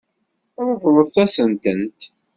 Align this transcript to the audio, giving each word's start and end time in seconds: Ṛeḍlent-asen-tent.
Ṛeḍlent-asen-tent. 0.67 2.01